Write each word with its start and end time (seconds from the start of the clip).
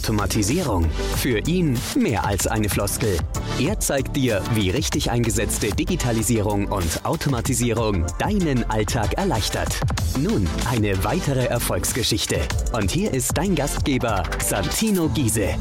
Automatisierung. 0.00 0.90
Für 1.18 1.40
ihn 1.46 1.78
mehr 1.94 2.24
als 2.24 2.46
eine 2.46 2.70
Floskel. 2.70 3.18
Er 3.60 3.78
zeigt 3.80 4.16
dir, 4.16 4.42
wie 4.54 4.70
richtig 4.70 5.10
eingesetzte 5.10 5.68
Digitalisierung 5.68 6.68
und 6.68 7.04
Automatisierung 7.04 8.06
deinen 8.18 8.68
Alltag 8.70 9.18
erleichtert. 9.18 9.78
Nun 10.18 10.48
eine 10.70 11.04
weitere 11.04 11.44
Erfolgsgeschichte. 11.44 12.40
Und 12.72 12.90
hier 12.90 13.12
ist 13.12 13.36
dein 13.36 13.54
Gastgeber, 13.54 14.22
Santino 14.38 15.10
Giese. 15.10 15.54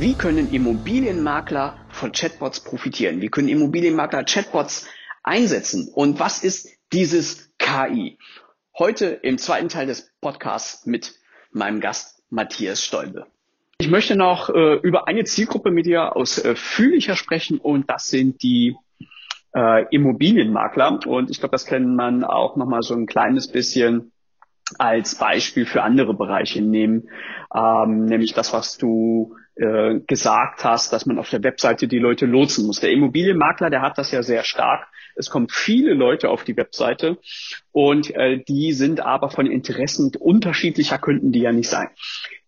Wie 0.00 0.14
können 0.14 0.52
Immobilienmakler 0.52 1.78
von 1.90 2.10
Chatbots 2.10 2.58
profitieren? 2.58 3.20
Wie 3.20 3.28
können 3.28 3.48
Immobilienmakler 3.48 4.24
Chatbots 4.24 4.86
einsetzen? 5.22 5.88
Und 5.94 6.18
was 6.18 6.42
ist 6.42 6.70
dieses 6.92 7.52
KI? 7.58 8.18
Heute 8.76 9.06
im 9.06 9.38
zweiten 9.38 9.68
Teil 9.68 9.86
des 9.86 10.10
Podcasts 10.20 10.86
mit 10.86 11.14
meinem 11.52 11.80
Gast 11.80 12.24
Matthias 12.30 12.84
Stolbe. 12.84 13.28
Ich 13.80 13.88
möchte 13.88 14.14
noch 14.14 14.50
äh, 14.50 14.74
über 14.82 15.08
eine 15.08 15.24
Zielgruppe 15.24 15.70
mit 15.70 15.86
dir 15.86 16.14
ausführlicher 16.14 17.16
sprechen 17.16 17.56
und 17.56 17.88
das 17.88 18.08
sind 18.08 18.42
die 18.42 18.76
äh, 19.54 19.86
Immobilienmakler. 19.90 21.00
Und 21.06 21.30
ich 21.30 21.38
glaube, 21.38 21.52
das 21.52 21.64
kann 21.64 21.96
man 21.96 22.22
auch 22.22 22.56
nochmal 22.56 22.82
so 22.82 22.92
ein 22.92 23.06
kleines 23.06 23.50
bisschen 23.50 24.12
als 24.78 25.14
Beispiel 25.14 25.64
für 25.64 25.82
andere 25.82 26.12
Bereiche 26.12 26.60
nehmen, 26.60 27.08
ähm, 27.54 28.04
nämlich 28.04 28.34
das, 28.34 28.52
was 28.52 28.76
du 28.76 29.34
äh, 29.56 30.00
gesagt 30.06 30.64
hast, 30.64 30.92
dass 30.92 31.06
man 31.06 31.18
auf 31.18 31.30
der 31.30 31.42
Webseite 31.42 31.88
die 31.88 31.98
Leute 31.98 32.26
lotsen 32.26 32.66
muss. 32.66 32.80
Der 32.80 32.92
Immobilienmakler, 32.92 33.70
der 33.70 33.82
hat 33.82 33.98
das 33.98 34.12
ja 34.12 34.22
sehr 34.22 34.44
stark. 34.44 34.86
Es 35.16 35.28
kommen 35.28 35.48
viele 35.50 35.94
Leute 35.94 36.30
auf 36.30 36.44
die 36.44 36.56
Webseite 36.56 37.18
und 37.72 38.14
äh, 38.14 38.42
die 38.48 38.72
sind 38.72 39.00
aber 39.00 39.30
von 39.30 39.46
Interessen 39.46 40.12
unterschiedlicher 40.18 40.98
könnten 40.98 41.32
die 41.32 41.40
ja 41.40 41.52
nicht 41.52 41.68
sein. 41.68 41.88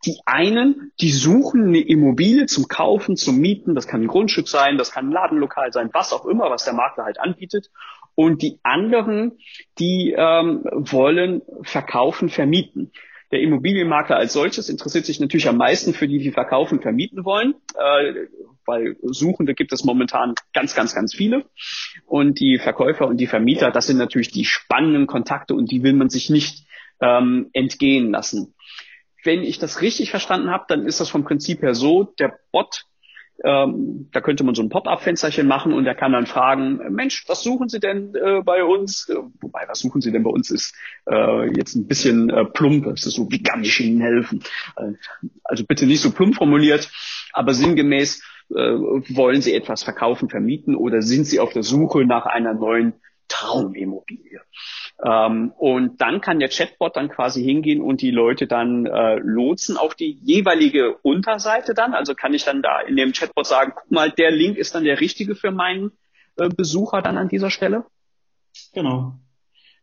Die 0.04 0.18
einen, 0.26 0.92
die 1.00 1.12
suchen 1.12 1.68
eine 1.68 1.80
Immobilie 1.80 2.46
zum 2.46 2.66
Kaufen, 2.66 3.16
zum 3.16 3.38
Mieten. 3.38 3.74
Das 3.74 3.86
kann 3.86 4.02
ein 4.02 4.08
Grundstück 4.08 4.48
sein, 4.48 4.78
das 4.78 4.92
kann 4.92 5.08
ein 5.08 5.12
Ladenlokal 5.12 5.72
sein, 5.72 5.90
was 5.92 6.12
auch 6.12 6.26
immer, 6.26 6.50
was 6.50 6.64
der 6.64 6.74
Makler 6.74 7.04
halt 7.04 7.20
anbietet. 7.20 7.70
Und 8.14 8.42
die 8.42 8.58
anderen, 8.62 9.38
die 9.78 10.14
ähm, 10.16 10.64
wollen 10.64 11.42
verkaufen, 11.62 12.28
vermieten. 12.28 12.92
Der 13.32 13.40
Immobilienmakler 13.40 14.16
als 14.16 14.34
solches 14.34 14.68
interessiert 14.68 15.06
sich 15.06 15.18
natürlich 15.18 15.48
am 15.48 15.56
meisten 15.56 15.94
für 15.94 16.06
die, 16.06 16.18
die 16.18 16.32
verkaufen, 16.32 16.82
vermieten 16.82 17.24
wollen, 17.24 17.54
äh, 17.74 18.26
weil 18.66 18.96
Suchende 19.02 19.54
gibt 19.54 19.72
es 19.72 19.84
momentan 19.84 20.34
ganz, 20.52 20.74
ganz, 20.74 20.94
ganz 20.94 21.14
viele. 21.14 21.46
Und 22.04 22.40
die 22.40 22.58
Verkäufer 22.58 23.06
und 23.06 23.16
die 23.16 23.26
Vermieter, 23.26 23.70
das 23.70 23.86
sind 23.86 23.96
natürlich 23.96 24.30
die 24.30 24.44
spannenden 24.44 25.06
Kontakte 25.06 25.54
und 25.54 25.70
die 25.70 25.82
will 25.82 25.94
man 25.94 26.10
sich 26.10 26.28
nicht 26.28 26.66
ähm, 27.00 27.48
entgehen 27.54 28.10
lassen. 28.10 28.54
Wenn 29.24 29.42
ich 29.42 29.58
das 29.58 29.80
richtig 29.80 30.10
verstanden 30.10 30.50
habe, 30.50 30.64
dann 30.68 30.86
ist 30.86 31.00
das 31.00 31.08
vom 31.08 31.24
Prinzip 31.24 31.62
her 31.62 31.74
so, 31.74 32.12
der 32.18 32.38
Bot 32.52 32.84
ähm, 33.44 34.08
da 34.12 34.20
könnte 34.20 34.44
man 34.44 34.54
so 34.54 34.62
ein 34.62 34.68
Pop-up-Fensterchen 34.68 35.46
machen 35.46 35.72
und 35.72 35.86
er 35.86 35.94
kann 35.94 36.12
dann 36.12 36.26
fragen, 36.26 36.80
Mensch, 36.90 37.24
was 37.26 37.42
suchen 37.42 37.68
Sie 37.68 37.80
denn 37.80 38.14
äh, 38.14 38.42
bei 38.42 38.62
uns? 38.62 39.08
Äh, 39.08 39.16
wobei, 39.40 39.64
was 39.66 39.80
suchen 39.80 40.00
Sie 40.00 40.12
denn 40.12 40.22
bei 40.22 40.30
uns 40.30 40.50
ist 40.50 40.74
äh, 41.10 41.46
jetzt 41.56 41.74
ein 41.74 41.86
bisschen 41.86 42.30
äh, 42.30 42.44
plump. 42.44 42.86
Es 42.86 43.06
ist 43.06 43.14
so, 43.14 43.30
wie 43.30 43.42
kann 43.42 43.64
ich 43.64 43.80
Ihnen 43.80 44.00
helfen? 44.00 44.42
Äh, 44.76 44.92
also 45.44 45.64
bitte 45.64 45.86
nicht 45.86 46.00
so 46.00 46.12
plump 46.12 46.36
formuliert, 46.36 46.90
aber 47.32 47.54
sinngemäß 47.54 48.22
äh, 48.50 48.54
wollen 48.54 49.42
Sie 49.42 49.54
etwas 49.54 49.82
verkaufen, 49.82 50.28
vermieten 50.28 50.76
oder 50.76 51.02
sind 51.02 51.24
Sie 51.24 51.40
auf 51.40 51.52
der 51.52 51.62
Suche 51.62 52.04
nach 52.04 52.26
einer 52.26 52.54
neuen 52.54 52.94
Traumimmobilie? 53.28 54.40
Ähm, 55.04 55.52
und 55.58 56.00
dann 56.00 56.20
kann 56.20 56.38
der 56.38 56.48
Chatbot 56.48 56.96
dann 56.96 57.08
quasi 57.08 57.42
hingehen 57.42 57.80
und 57.80 58.02
die 58.02 58.12
Leute 58.12 58.46
dann 58.46 58.86
äh, 58.86 59.16
lotsen 59.16 59.76
auf 59.76 59.94
die 59.94 60.18
jeweilige 60.22 60.96
Unterseite 61.02 61.74
dann. 61.74 61.92
Also 61.92 62.14
kann 62.14 62.34
ich 62.34 62.44
dann 62.44 62.62
da 62.62 62.80
in 62.80 62.96
dem 62.96 63.12
Chatbot 63.12 63.46
sagen, 63.46 63.72
guck 63.74 63.90
mal, 63.90 64.10
der 64.10 64.30
Link 64.30 64.56
ist 64.56 64.74
dann 64.74 64.84
der 64.84 65.00
richtige 65.00 65.34
für 65.34 65.50
meinen 65.50 65.90
äh, 66.36 66.48
Besucher 66.48 67.02
dann 67.02 67.18
an 67.18 67.28
dieser 67.28 67.50
Stelle? 67.50 67.84
Genau. 68.74 69.14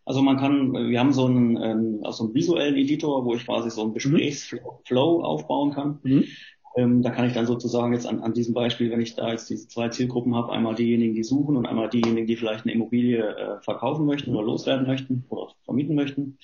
Also 0.06 0.22
man 0.22 0.38
kann, 0.38 0.74
wir 0.74 1.00
haben 1.00 1.14
so 1.14 1.26
einen, 1.26 1.62
ähm, 1.62 2.00
also 2.04 2.24
einen 2.24 2.34
visuellen 2.34 2.76
Editor, 2.76 3.26
wo 3.26 3.36
ich 3.36 3.46
quasi 3.46 3.70
so 3.70 3.82
einen 3.82 3.92
mhm. 3.92 3.96
Gesprächsflow 3.96 5.22
aufbauen 5.22 5.74
kann. 5.74 6.00
Mhm. 6.04 6.26
Ähm, 6.76 7.02
da 7.02 7.10
kann 7.10 7.26
ich 7.26 7.34
dann 7.34 7.46
sozusagen 7.46 7.94
jetzt 7.94 8.06
an, 8.06 8.22
an 8.22 8.34
diesem 8.34 8.54
Beispiel, 8.54 8.92
wenn 8.92 9.02
ich 9.02 9.16
da 9.16 9.32
jetzt 9.32 9.50
diese 9.50 9.68
zwei 9.68 9.90
Zielgruppen 9.90 10.36
habe, 10.36 10.52
einmal 10.52 10.76
diejenigen, 10.76 11.14
die 11.14 11.24
suchen 11.24 11.58
und 11.58 11.66
einmal 11.66 11.90
diejenigen, 11.90 12.28
die 12.28 12.36
vielleicht 12.36 12.66
eine 12.66 12.74
Immobilie 12.74 13.24
äh, 13.24 13.62
verkaufen 13.62 14.06
möchten 14.06 14.32
oder 14.36 14.46
loswerden 14.46 14.88
möchten 14.88 15.26
oder 15.30 15.50
vermieten 15.66 15.96
möchten, 15.96 16.38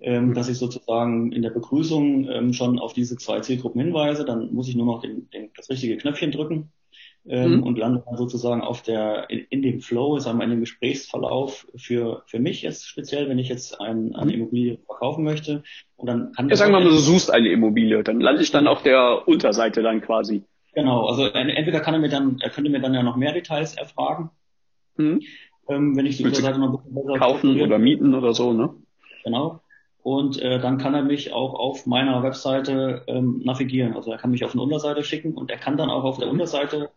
ähm, 0.00 0.34
dass 0.34 0.48
ich 0.48 0.58
sozusagen 0.58 1.32
in 1.32 1.42
der 1.42 1.50
Begrüßung 1.50 2.28
ähm, 2.28 2.52
schon 2.52 2.78
auf 2.78 2.92
diese 2.92 3.16
zwei 3.16 3.40
Zielgruppen 3.40 3.80
hinweise. 3.80 4.24
Dann 4.24 4.52
muss 4.52 4.68
ich 4.68 4.76
nur 4.76 4.86
noch 4.86 5.00
den, 5.02 5.30
den, 5.30 5.50
das 5.56 5.70
richtige 5.70 5.96
Knöpfchen 5.96 6.32
drücken 6.32 6.72
ähm, 7.30 7.58
mhm. 7.58 7.62
und 7.62 7.78
lande 7.78 8.02
dann 8.04 8.16
sozusagen 8.16 8.60
auf 8.60 8.82
der 8.82 9.30
in, 9.30 9.46
in 9.50 9.62
dem 9.62 9.80
Flow, 9.80 10.18
sagen 10.18 10.38
wir 10.38 10.44
in 10.44 10.50
dem 10.50 10.60
Gesprächsverlauf 10.60 11.66
für 11.76 12.22
für 12.26 12.40
mich 12.40 12.62
jetzt 12.62 12.88
speziell, 12.88 13.28
wenn 13.28 13.38
ich 13.38 13.48
jetzt 13.48 13.80
ein, 13.80 14.16
eine 14.16 14.32
mhm. 14.32 14.38
Immobilie 14.38 14.78
verkaufen 14.84 15.22
möchte 15.22 15.62
und 15.96 16.08
dann 16.08 16.32
kann 16.32 16.48
ja, 16.48 16.56
sagen 16.56 16.72
wir 16.72 16.80
mal, 16.80 16.88
du 16.88 16.96
suchst 16.96 17.30
eine 17.30 17.48
Immobilie, 17.48 18.02
dann 18.02 18.20
lande 18.20 18.42
ich 18.42 18.50
dann 18.50 18.66
auf 18.66 18.82
der 18.82 19.28
Unterseite 19.28 19.80
dann 19.82 20.00
quasi. 20.00 20.42
Genau, 20.74 21.06
also 21.06 21.26
entweder 21.26 21.80
kann 21.80 21.94
er 21.94 22.00
mir 22.00 22.08
dann, 22.08 22.38
er 22.40 22.50
könnte 22.50 22.70
mir 22.70 22.80
dann 22.80 22.94
ja 22.94 23.02
noch 23.02 23.16
mehr 23.16 23.32
Details 23.32 23.76
erfragen, 23.76 24.30
mhm. 24.96 25.20
ähm, 25.68 25.96
wenn 25.96 26.06
ich 26.06 26.16
die 26.16 26.24
Unterseite 26.24 26.58
noch 26.58 26.68
ein 26.68 26.72
bisschen 26.72 26.94
besser 26.94 27.18
kaufen 27.18 27.60
oder 27.60 27.78
mieten 27.78 28.14
oder 28.14 28.34
so, 28.34 28.52
ne? 28.52 28.74
Genau. 29.24 29.60
Und 30.02 30.40
äh, 30.40 30.58
dann 30.58 30.78
kann 30.78 30.94
er 30.94 31.02
mich 31.02 31.32
auch 31.32 31.54
auf 31.54 31.86
meiner 31.86 32.22
Webseite 32.22 33.02
ähm, 33.06 33.42
navigieren. 33.44 33.94
Also 33.94 34.10
er 34.10 34.18
kann 34.18 34.30
mich 34.30 34.44
auf 34.44 34.54
eine 34.54 34.62
Unterseite 34.62 35.04
schicken 35.04 35.34
und 35.34 35.50
er 35.50 35.58
kann 35.58 35.76
dann 35.76 35.90
auch 35.90 36.04
auf 36.04 36.18
der 36.18 36.28
Unterseite 36.30 36.90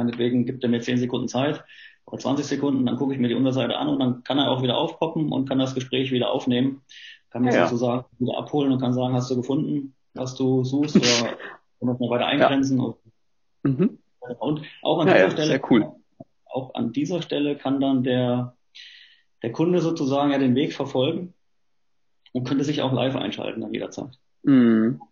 Meinetwegen 0.00 0.46
gibt 0.46 0.62
er 0.62 0.70
mir 0.70 0.80
10 0.80 0.96
Sekunden 0.96 1.28
Zeit 1.28 1.62
oder 2.06 2.18
20 2.18 2.46
Sekunden, 2.46 2.86
dann 2.86 2.96
gucke 2.96 3.12
ich 3.12 3.20
mir 3.20 3.28
die 3.28 3.34
Unterseite 3.34 3.76
an 3.76 3.88
und 3.88 4.00
dann 4.00 4.24
kann 4.24 4.38
er 4.38 4.50
auch 4.50 4.62
wieder 4.62 4.78
aufpoppen 4.78 5.30
und 5.30 5.46
kann 5.46 5.58
das 5.58 5.74
Gespräch 5.74 6.10
wieder 6.10 6.30
aufnehmen. 6.30 6.80
Kann 7.28 7.42
mich 7.42 7.54
ja. 7.54 7.66
sozusagen 7.66 8.06
wieder 8.18 8.38
abholen 8.38 8.72
und 8.72 8.80
kann 8.80 8.94
sagen, 8.94 9.12
hast 9.12 9.30
du 9.30 9.36
gefunden, 9.36 9.94
was 10.14 10.34
du 10.36 10.64
suchst 10.64 10.96
oder 10.96 11.36
noch 11.80 12.00
mal 12.00 12.08
weiter 12.08 12.26
eingrenzen. 12.26 12.80
Ja. 12.80 12.94
Mhm. 13.64 13.98
Und 14.38 14.62
auch 14.80 15.00
an 15.00 15.08
ja, 15.08 15.14
dieser 15.14 15.30
Stelle, 15.32 15.60
cool. 15.68 15.92
auch 16.46 16.74
an 16.74 16.92
dieser 16.92 17.20
Stelle 17.20 17.56
kann 17.56 17.78
dann 17.78 18.02
der, 18.02 18.56
der 19.42 19.52
Kunde 19.52 19.82
sozusagen 19.82 20.30
ja 20.30 20.38
den 20.38 20.54
Weg 20.54 20.72
verfolgen 20.72 21.34
und 22.32 22.48
könnte 22.48 22.64
sich 22.64 22.80
auch 22.80 22.92
live 22.92 23.16
einschalten 23.16 23.62
an 23.62 23.74
jeder 23.74 23.90
Zeit. 23.90 24.18
Mhm. 24.44 25.02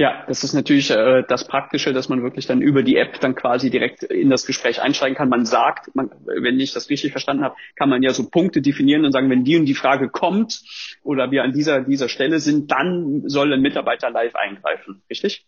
Ja, 0.00 0.24
das 0.28 0.44
ist 0.44 0.54
natürlich 0.54 0.90
äh, 0.90 1.24
das 1.26 1.48
Praktische, 1.48 1.92
dass 1.92 2.08
man 2.08 2.22
wirklich 2.22 2.46
dann 2.46 2.62
über 2.62 2.84
die 2.84 2.96
App 2.96 3.18
dann 3.18 3.34
quasi 3.34 3.68
direkt 3.68 4.04
in 4.04 4.30
das 4.30 4.46
Gespräch 4.46 4.80
einsteigen 4.80 5.16
kann. 5.16 5.28
Man 5.28 5.44
sagt, 5.44 5.92
man, 5.96 6.10
wenn 6.24 6.60
ich 6.60 6.72
das 6.72 6.88
richtig 6.88 7.10
verstanden 7.10 7.42
habe, 7.42 7.56
kann 7.74 7.88
man 7.88 8.04
ja 8.04 8.10
so 8.10 8.28
Punkte 8.28 8.62
definieren 8.62 9.04
und 9.04 9.10
sagen, 9.10 9.28
wenn 9.28 9.42
die 9.42 9.56
und 9.56 9.66
die 9.66 9.74
Frage 9.74 10.08
kommt 10.08 10.62
oder 11.02 11.32
wir 11.32 11.42
an 11.42 11.52
dieser, 11.52 11.80
dieser 11.80 12.08
Stelle 12.08 12.38
sind, 12.38 12.70
dann 12.70 13.28
soll 13.28 13.52
ein 13.52 13.60
Mitarbeiter 13.60 14.08
live 14.10 14.36
eingreifen. 14.36 15.02
Richtig? 15.10 15.46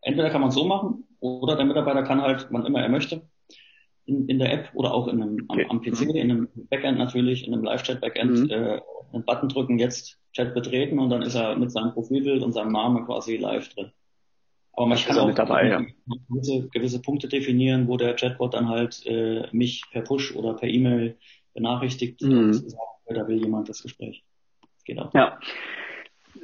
Entweder 0.00 0.30
kann 0.30 0.40
man 0.40 0.50
so 0.50 0.64
machen 0.64 1.04
oder 1.20 1.56
der 1.56 1.66
Mitarbeiter 1.66 2.04
kann 2.04 2.22
halt, 2.22 2.46
wann 2.50 2.64
immer 2.64 2.80
er 2.80 2.88
möchte, 2.88 3.28
in, 4.06 4.28
in 4.28 4.38
der 4.38 4.52
App 4.52 4.70
oder 4.74 4.94
auch 4.94 5.08
in 5.08 5.22
einem, 5.22 5.44
am, 5.48 5.60
am 5.68 5.82
PC, 5.82 6.02
mhm. 6.02 6.10
in 6.10 6.30
einem 6.30 6.48
Backend 6.70 6.98
natürlich, 6.98 7.46
in 7.46 7.52
einem 7.52 7.64
Live-Chat-Backend 7.64 8.38
mhm. 8.44 8.50
äh, 8.50 8.80
einen 9.12 9.24
Button 9.24 9.48
drücken, 9.48 9.78
jetzt 9.78 10.18
Chat 10.32 10.54
betreten 10.54 10.98
und 10.98 11.10
dann 11.10 11.22
ist 11.22 11.34
er 11.34 11.56
mit 11.56 11.70
seinem 11.70 11.92
Profilbild 11.92 12.42
und 12.42 12.52
seinem 12.52 12.72
Namen 12.72 13.06
quasi 13.06 13.36
live 13.36 13.68
drin. 13.70 13.92
Aber 14.72 14.86
man 14.86 14.98
kann 14.98 15.18
auch 15.18 15.34
dabei, 15.34 15.68
ja. 15.68 15.86
gewisse, 16.28 16.68
gewisse 16.68 17.00
Punkte 17.00 17.28
definieren, 17.28 17.88
wo 17.88 17.96
der 17.96 18.14
Chatbot 18.14 18.52
dann 18.52 18.68
halt 18.68 19.04
äh, 19.06 19.48
mich 19.52 19.82
per 19.90 20.02
Push 20.02 20.36
oder 20.36 20.52
per 20.54 20.68
E-Mail 20.68 21.16
benachrichtigt 21.54 22.20
mhm. 22.20 22.52
sagt, 22.52 22.74
da 23.08 23.26
will 23.26 23.42
jemand 23.42 23.70
das 23.70 23.82
Gespräch. 23.82 24.22
Das 24.60 24.84
geht 24.84 24.98
auch. 24.98 25.14
Ja. 25.14 25.38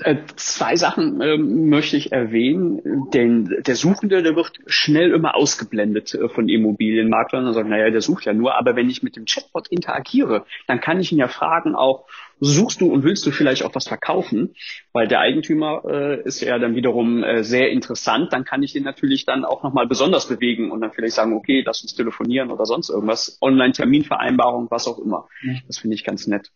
Äh, 0.04 0.16
zwei 0.36 0.76
Sachen 0.76 1.20
ähm, 1.20 1.68
möchte 1.68 1.96
ich 1.96 2.12
erwähnen, 2.12 3.10
denn 3.12 3.62
der 3.66 3.76
Suchende, 3.76 4.22
der 4.22 4.36
wird 4.36 4.52
schnell 4.66 5.12
immer 5.12 5.34
ausgeblendet 5.34 6.14
äh, 6.14 6.28
von 6.28 6.48
Immobilienmaklern 6.48 7.46
und 7.46 7.54
sagt, 7.54 7.68
naja, 7.68 7.90
der 7.90 8.00
sucht 8.00 8.24
ja 8.24 8.32
nur, 8.32 8.58
aber 8.58 8.74
wenn 8.76 8.90
ich 8.90 9.02
mit 9.02 9.16
dem 9.16 9.26
Chatbot 9.26 9.68
interagiere, 9.68 10.44
dann 10.66 10.80
kann 10.80 11.00
ich 11.00 11.12
ihn 11.12 11.18
ja 11.18 11.28
fragen 11.28 11.74
auch, 11.74 12.06
suchst 12.44 12.80
du 12.80 12.92
und 12.92 13.04
willst 13.04 13.24
du 13.24 13.30
vielleicht 13.30 13.64
auch 13.64 13.74
was 13.74 13.86
verkaufen? 13.86 14.54
Weil 14.92 15.06
der 15.06 15.20
Eigentümer 15.20 15.82
äh, 15.86 16.22
ist 16.22 16.40
ja 16.40 16.58
dann 16.58 16.74
wiederum 16.74 17.22
äh, 17.22 17.44
sehr 17.44 17.70
interessant, 17.70 18.32
dann 18.32 18.44
kann 18.44 18.62
ich 18.64 18.72
den 18.72 18.82
natürlich 18.82 19.24
dann 19.24 19.44
auch 19.44 19.62
nochmal 19.62 19.86
besonders 19.86 20.28
bewegen 20.28 20.72
und 20.72 20.80
dann 20.80 20.90
vielleicht 20.90 21.14
sagen, 21.14 21.34
okay, 21.34 21.62
lass 21.64 21.82
uns 21.82 21.94
telefonieren 21.94 22.50
oder 22.50 22.66
sonst 22.66 22.90
irgendwas, 22.90 23.38
Online-Terminvereinbarung, 23.40 24.70
was 24.70 24.88
auch 24.88 24.98
immer. 24.98 25.28
Das 25.68 25.78
finde 25.78 25.94
ich 25.94 26.04
ganz 26.04 26.26
nett. 26.26 26.50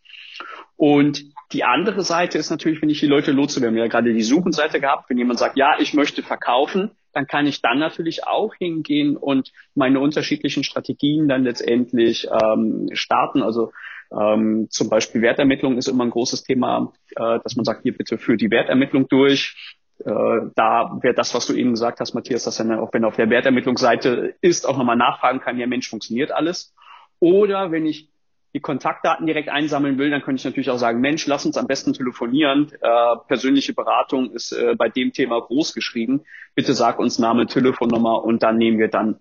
Und 0.75 1.23
die 1.53 1.63
andere 1.63 2.03
Seite 2.03 2.37
ist 2.37 2.49
natürlich, 2.49 2.81
wenn 2.81 2.89
ich 2.89 2.99
die 2.99 3.07
Leute 3.07 3.31
lotse, 3.31 3.61
wir 3.61 3.69
haben 3.69 3.77
ja 3.77 3.87
gerade 3.87 4.13
die 4.13 4.21
Suchenseite 4.21 4.81
gehabt, 4.81 5.09
wenn 5.09 5.17
jemand 5.17 5.39
sagt, 5.39 5.57
ja, 5.57 5.77
ich 5.79 5.93
möchte 5.93 6.21
verkaufen, 6.21 6.91
dann 7.13 7.25
kann 7.25 7.47
ich 7.47 7.61
dann 7.61 7.79
natürlich 7.79 8.27
auch 8.27 8.53
hingehen 8.53 9.17
und 9.17 9.51
meine 9.73 9.99
unterschiedlichen 10.01 10.63
Strategien 10.63 11.27
dann 11.27 11.43
letztendlich 11.43 12.27
ähm, 12.29 12.89
starten. 12.93 13.41
Also 13.41 13.71
ähm, 14.11 14.67
zum 14.69 14.89
Beispiel 14.89 15.21
Wertermittlung 15.21 15.77
ist 15.77 15.87
immer 15.87 16.05
ein 16.05 16.09
großes 16.09 16.43
Thema, 16.43 16.93
äh, 17.15 17.39
dass 17.43 17.55
man 17.55 17.65
sagt, 17.65 17.83
hier 17.83 17.95
bitte 17.95 18.17
für 18.17 18.37
die 18.37 18.51
Wertermittlung 18.51 19.07
durch. 19.07 19.75
äh, 19.99 20.11
da 20.55 20.99
wäre 21.01 21.13
das, 21.15 21.33
was 21.33 21.47
du 21.47 21.53
eben 21.53 21.71
gesagt 21.71 21.99
hast, 21.99 22.13
Matthias, 22.13 22.43
dass 22.43 22.59
er 22.59 22.81
auch 22.81 22.93
wenn 22.93 23.03
er 23.03 23.09
auf 23.09 23.15
der 23.15 23.29
Wertermittlungsseite 23.29 24.35
ist, 24.41 24.67
auch 24.67 24.77
nochmal 24.77 24.95
nachfragen 24.95 25.39
kann, 25.39 25.57
ja 25.57 25.67
Mensch, 25.67 25.89
funktioniert 25.89 26.31
alles? 26.31 26.73
Oder 27.19 27.71
wenn 27.71 27.85
ich 27.85 28.09
die 28.53 28.61
Kontaktdaten 28.61 29.25
direkt 29.25 29.49
einsammeln 29.49 29.97
will, 29.97 30.09
dann 30.09 30.21
könnte 30.21 30.39
ich 30.39 30.45
natürlich 30.45 30.69
auch 30.69 30.77
sagen, 30.77 31.01
Mensch, 31.01 31.27
lass 31.27 31.45
uns 31.45 31.57
am 31.57 31.67
besten 31.67 31.93
telefonieren. 31.93 32.71
Äh, 32.81 33.15
persönliche 33.27 33.73
Beratung 33.73 34.31
ist 34.31 34.51
äh, 34.51 34.75
bei 34.75 34.89
dem 34.89 35.11
Thema 35.11 35.39
groß 35.41 35.73
geschrieben. 35.73 36.23
Bitte 36.55 36.73
sag 36.73 36.97
uns 36.97 37.19
Name, 37.19 37.45
Telefonnummer 37.45 38.23
und 38.23 38.43
dann 38.43 38.57
nehmen 38.57 38.79
wir 38.79 38.87
dann 38.87 39.19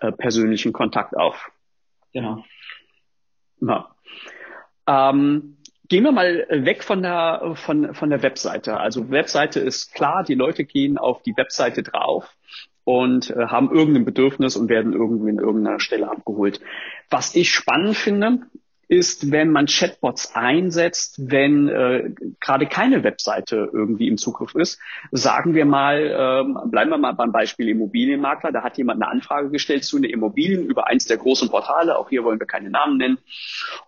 äh, 0.00 0.12
persönlichen 0.12 0.72
Kontakt 0.72 1.16
auf. 1.16 1.50
Genau. 2.12 2.44
Ja. 3.60 3.94
Ähm, 4.86 5.56
gehen 5.88 6.04
wir 6.04 6.12
mal 6.12 6.46
weg 6.50 6.82
von 6.82 7.02
der, 7.02 7.54
von, 7.54 7.94
von 7.94 8.10
der 8.10 8.22
Webseite. 8.22 8.78
Also 8.78 9.10
Webseite 9.10 9.60
ist 9.60 9.94
klar, 9.94 10.24
die 10.24 10.34
Leute 10.34 10.64
gehen 10.64 10.98
auf 10.98 11.22
die 11.22 11.36
Webseite 11.36 11.82
drauf 11.82 12.28
und 12.84 13.30
äh, 13.30 13.46
haben 13.46 13.72
irgendein 13.72 14.04
Bedürfnis 14.04 14.56
und 14.56 14.68
werden 14.68 14.92
irgendwie 14.92 15.30
in 15.30 15.38
irgendeiner 15.38 15.80
Stelle 15.80 16.10
abgeholt. 16.10 16.60
Was 17.10 17.34
ich 17.34 17.50
spannend 17.50 17.96
finde, 17.96 18.46
ist, 18.88 19.30
wenn 19.32 19.50
man 19.50 19.66
Chatbots 19.66 20.34
einsetzt, 20.34 21.16
wenn 21.18 21.68
äh, 21.68 22.10
gerade 22.40 22.66
keine 22.66 23.02
Webseite 23.02 23.68
irgendwie 23.72 24.08
im 24.08 24.16
Zugriff 24.16 24.54
ist. 24.54 24.78
Sagen 25.10 25.54
wir 25.54 25.64
mal, 25.64 26.14
ähm, 26.16 26.70
bleiben 26.70 26.90
wir 26.90 26.98
mal 26.98 27.12
beim 27.12 27.32
Beispiel 27.32 27.68
Immobilienmakler. 27.68 28.52
Da 28.52 28.62
hat 28.62 28.78
jemand 28.78 29.02
eine 29.02 29.10
Anfrage 29.10 29.50
gestellt 29.50 29.84
zu 29.84 29.96
einer 29.96 30.10
Immobilien 30.10 30.66
über 30.66 30.86
eins 30.86 31.06
der 31.06 31.16
großen 31.16 31.48
Portale. 31.48 31.98
Auch 31.98 32.08
hier 32.08 32.24
wollen 32.24 32.38
wir 32.38 32.46
keine 32.46 32.70
Namen 32.70 32.96
nennen. 32.96 33.18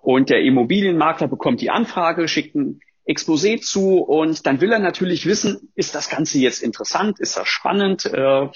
Und 0.00 0.30
der 0.30 0.42
Immobilienmakler 0.42 1.28
bekommt 1.28 1.60
die 1.60 1.70
Anfrage, 1.70 2.26
schickt 2.26 2.56
ein 2.56 2.80
Exposé 3.08 3.60
zu 3.60 4.00
und 4.00 4.46
dann 4.46 4.60
will 4.60 4.70
er 4.70 4.80
natürlich 4.80 5.24
wissen, 5.24 5.72
ist 5.74 5.94
das 5.94 6.10
Ganze 6.10 6.38
jetzt 6.38 6.62
interessant, 6.62 7.18
ist 7.20 7.38
das 7.38 7.48
spannend, 7.48 8.04
äh, 8.04 8.48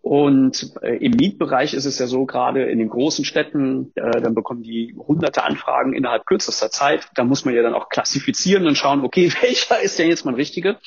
und 0.00 0.72
äh, 0.82 0.96
im 0.96 1.12
Mietbereich 1.12 1.74
ist 1.74 1.84
es 1.84 1.98
ja 1.98 2.06
so, 2.06 2.24
gerade 2.24 2.64
in 2.64 2.78
den 2.78 2.88
großen 2.88 3.24
Städten, 3.24 3.92
äh, 3.94 4.20
dann 4.20 4.34
bekommen 4.34 4.62
die 4.62 4.94
hunderte 4.96 5.44
Anfragen 5.44 5.92
innerhalb 5.92 6.24
kürzester 6.24 6.70
Zeit. 6.70 7.08
Da 7.14 7.24
muss 7.24 7.44
man 7.44 7.54
ja 7.54 7.62
dann 7.62 7.74
auch 7.74 7.88
klassifizieren 7.88 8.66
und 8.66 8.76
schauen, 8.76 9.04
okay, 9.04 9.30
welcher 9.42 9.80
ist 9.80 9.98
denn 9.98 10.08
jetzt 10.08 10.24
mein 10.24 10.34
richtige? 10.34 10.78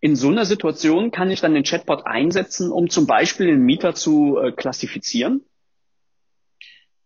In 0.00 0.16
so 0.16 0.28
einer 0.28 0.44
Situation 0.44 1.10
kann 1.10 1.30
ich 1.30 1.40
dann 1.40 1.54
den 1.54 1.64
Chatbot 1.64 2.06
einsetzen, 2.06 2.70
um 2.70 2.88
zum 2.88 3.06
Beispiel 3.06 3.46
den 3.46 3.62
Mieter 3.62 3.94
zu 3.94 4.38
äh, 4.38 4.52
klassifizieren. 4.52 5.42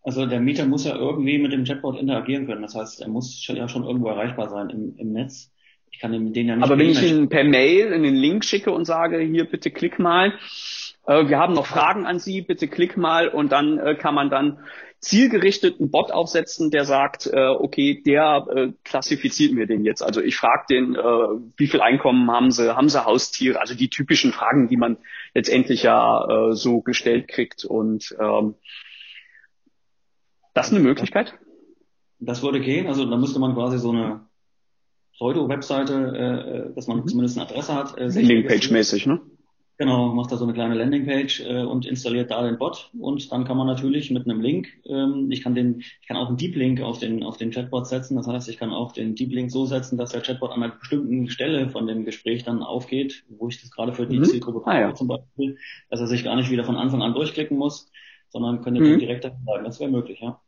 Also 0.02 0.26
der 0.26 0.40
Mieter 0.40 0.66
muss 0.66 0.84
ja 0.84 0.94
irgendwie 0.94 1.38
mit 1.38 1.52
dem 1.52 1.64
Chatbot 1.64 1.98
interagieren 1.98 2.46
können. 2.46 2.62
Das 2.62 2.74
heißt, 2.74 3.00
er 3.00 3.08
muss 3.08 3.44
ja 3.46 3.68
schon 3.68 3.84
irgendwo 3.84 4.08
erreichbar 4.08 4.50
sein 4.50 4.68
im, 4.68 4.96
im 4.98 5.12
Netz. 5.12 5.50
Ich 5.90 6.00
kann 6.00 6.12
den 6.12 6.34
ja 6.34 6.56
nicht. 6.56 6.64
Aber 6.64 6.76
wenn 6.76 6.90
ich 6.90 7.02
ihn 7.02 7.28
per 7.28 7.44
Mail 7.44 7.92
in 7.92 8.02
den 8.02 8.16
Link 8.16 8.44
schicke 8.44 8.72
und 8.72 8.84
sage, 8.84 9.20
hier 9.20 9.44
bitte 9.44 9.70
klick 9.70 9.98
mal, 9.98 10.34
äh, 11.06 11.28
wir 11.28 11.38
haben 11.38 11.54
noch 11.54 11.66
Fragen 11.66 12.06
an 12.06 12.18
Sie, 12.18 12.42
bitte 12.42 12.68
klick 12.68 12.96
mal 12.96 13.28
und 13.28 13.52
dann 13.52 13.78
äh, 13.78 13.94
kann 13.94 14.14
man 14.14 14.30
dann 14.30 14.58
zielgerichtet 15.04 15.78
einen 15.78 15.90
Bot 15.90 16.10
aufsetzen, 16.10 16.70
der 16.70 16.84
sagt, 16.84 17.26
äh, 17.26 17.48
okay, 17.48 18.02
der 18.04 18.46
äh, 18.50 18.72
klassifiziert 18.84 19.52
mir 19.52 19.66
den 19.66 19.84
jetzt. 19.84 20.02
Also 20.02 20.22
ich 20.22 20.36
frage 20.36 20.64
den, 20.70 20.94
äh, 20.94 20.98
wie 21.56 21.66
viel 21.66 21.82
Einkommen 21.82 22.30
haben 22.30 22.50
sie, 22.50 22.74
haben 22.74 22.88
sie 22.88 23.04
Haustiere, 23.04 23.60
also 23.60 23.74
die 23.74 23.90
typischen 23.90 24.32
Fragen, 24.32 24.68
die 24.68 24.78
man 24.78 24.96
letztendlich 25.34 25.82
ja 25.82 26.24
äh, 26.24 26.54
so 26.54 26.80
gestellt 26.80 27.28
kriegt. 27.28 27.64
Und 27.66 28.16
ähm, 28.18 28.54
das 30.54 30.68
ist 30.68 30.72
eine 30.72 30.82
Möglichkeit. 30.82 31.34
Das 32.18 32.42
würde 32.42 32.60
gehen. 32.60 32.86
Also 32.86 33.04
da 33.04 33.16
müsste 33.18 33.40
man 33.40 33.54
quasi 33.54 33.78
so 33.78 33.90
eine 33.90 34.26
Pseudo-Webseite, 35.12 35.92
äh, 36.16 36.70
äh 36.70 36.74
dass 36.74 36.86
man 36.86 36.98
mhm. 36.98 37.08
zumindest 37.08 37.38
eine 37.38 37.46
Adresse 37.46 37.74
hat. 37.74 37.98
Äh, 37.98 38.06
Landingpage-mäßig, 38.06 39.06
ne? 39.06 39.20
Genau, 39.76 40.14
macht 40.14 40.30
da 40.30 40.36
so 40.36 40.44
eine 40.44 40.52
kleine 40.52 40.74
Landingpage 40.74 41.40
äh, 41.40 41.62
und 41.62 41.84
installiert 41.84 42.30
da 42.30 42.42
den 42.44 42.58
Bot 42.58 42.90
und 42.96 43.32
dann 43.32 43.44
kann 43.44 43.56
man 43.56 43.66
natürlich 43.66 44.12
mit 44.12 44.24
einem 44.24 44.40
Link, 44.40 44.68
ähm, 44.86 45.32
ich 45.32 45.42
kann 45.42 45.56
den, 45.56 45.80
ich 45.80 46.06
kann 46.06 46.16
auch 46.16 46.28
einen 46.28 46.36
Deep 46.36 46.54
Link 46.54 46.80
auf 46.80 47.00
den 47.00 47.24
auf 47.24 47.38
den 47.38 47.50
Chatbot 47.50 47.88
setzen. 47.88 48.14
Das 48.16 48.28
heißt, 48.28 48.48
ich 48.48 48.56
kann 48.56 48.72
auch 48.72 48.92
den 48.92 49.16
Deep 49.16 49.32
Link 49.32 49.50
so 49.50 49.66
setzen, 49.66 49.98
dass 49.98 50.12
der 50.12 50.20
Chatbot 50.20 50.52
an 50.52 50.62
einer 50.62 50.76
bestimmten 50.76 51.28
Stelle 51.28 51.68
von 51.70 51.88
dem 51.88 52.04
Gespräch 52.04 52.44
dann 52.44 52.62
aufgeht, 52.62 53.24
wo 53.28 53.48
ich 53.48 53.60
das 53.60 53.72
gerade 53.72 53.92
für 53.92 54.06
die 54.06 54.20
mhm. 54.20 54.24
Zielgruppe 54.24 54.62
ah, 54.64 54.80
ja. 54.80 54.94
zum 54.94 55.08
Beispiel, 55.08 55.58
dass 55.90 55.98
er 55.98 56.06
sich 56.06 56.22
gar 56.22 56.36
nicht 56.36 56.50
wieder 56.50 56.64
von 56.64 56.76
Anfang 56.76 57.02
an 57.02 57.14
durchklicken 57.14 57.58
muss, 57.58 57.90
sondern 58.28 58.62
könnte 58.62 58.80
mhm. 58.80 59.00
direkt 59.00 59.22
bleiben. 59.44 59.64
Das 59.64 59.80
wäre 59.80 59.90
möglich, 59.90 60.20
ja. 60.20 60.40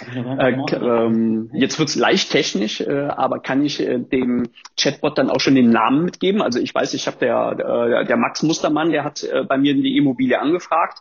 Äh, 0.00 0.52
ähm, 0.74 1.50
jetzt 1.52 1.78
wird's 1.78 1.96
leicht 1.96 2.30
technisch, 2.30 2.80
äh, 2.80 3.08
aber 3.08 3.40
kann 3.40 3.64
ich 3.64 3.80
äh, 3.80 3.98
dem 3.98 4.48
Chatbot 4.76 5.16
dann 5.16 5.30
auch 5.30 5.40
schon 5.40 5.54
den 5.54 5.70
Namen 5.70 6.04
mitgeben? 6.04 6.42
Also 6.42 6.58
ich 6.58 6.74
weiß, 6.74 6.94
ich 6.94 7.06
habe 7.06 7.18
der, 7.18 8.00
äh, 8.02 8.04
der 8.04 8.16
Max 8.16 8.42
Mustermann, 8.42 8.90
der 8.90 9.04
hat 9.04 9.22
äh, 9.22 9.44
bei 9.44 9.56
mir 9.56 9.74
die 9.74 9.96
Immobilie 9.96 10.38
angefragt. 10.38 10.98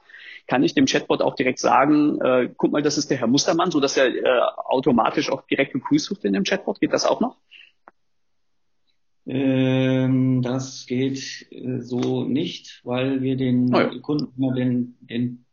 Kann 0.48 0.63
ich 0.63 0.75
dem 0.75 0.86
Chatbot 0.86 1.22
auch 1.22 1.36
direkt 1.36 1.60
sagen, 1.60 2.22
äh, 2.22 2.50
guck 2.56 2.72
mal, 2.72 2.83
das 2.83 2.98
ist 2.98 3.10
der 3.10 3.18
Herr 3.18 3.27
Mustermann, 3.27 3.72
so 3.72 3.80
dass 3.80 3.98
er 3.98 4.69
automatisch 4.69 5.31
auch 5.31 5.42
direkt 5.48 5.74
gegrüßt 5.74 6.12
wird 6.12 6.24
in 6.24 6.33
dem 6.33 6.44
Chatbot? 6.44 6.80
Geht 6.80 6.94
das 6.94 7.06
auch 7.06 7.19
noch? 7.19 7.38
Ähm, 9.27 10.44
das 10.44 10.86
geht 10.86 11.48
so 11.80 12.25
nicht, 12.25 12.81
weil 12.83 13.22
wir 13.22 13.36
den 13.38 13.74
oh 13.74 13.80
ja. 13.80 14.00
Kunden 14.00 14.54
den, 14.54 14.98
den 15.01 15.44